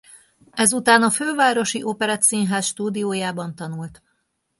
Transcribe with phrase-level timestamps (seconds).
[0.51, 4.01] Ezután a Fővárosi Operettszínház stúdiójában tanult.